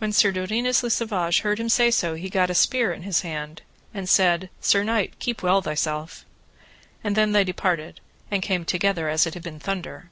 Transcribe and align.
When 0.00 0.12
Sir 0.12 0.32
Dodinas 0.32 0.82
le 0.82 0.90
Savage 0.90 1.40
heard 1.40 1.58
him 1.58 1.70
say 1.70 1.90
so 1.90 2.12
he 2.14 2.28
gat 2.28 2.50
a 2.50 2.54
spear 2.54 2.92
in 2.92 3.04
his 3.04 3.22
hand, 3.22 3.62
and 3.94 4.06
said, 4.06 4.50
Sir 4.60 4.84
knight, 4.84 5.18
keep 5.18 5.42
well 5.42 5.62
thyself: 5.62 6.26
And 7.02 7.16
then 7.16 7.32
they 7.32 7.44
departed 7.44 8.00
and 8.30 8.42
came 8.42 8.66
together 8.66 9.08
as 9.08 9.26
it 9.26 9.32
had 9.32 9.42
been 9.42 9.58
thunder. 9.58 10.10